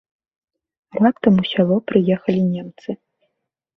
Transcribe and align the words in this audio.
Раптам 1.01 1.33
у 1.43 1.47
сяло 1.51 1.77
прыехалі 1.91 2.41
немцы. 2.55 2.89